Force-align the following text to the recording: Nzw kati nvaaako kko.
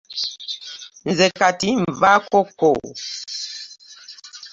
Nzw 1.09 1.21
kati 1.39 1.69
nvaaako 1.83 2.39
kko. 2.49 2.71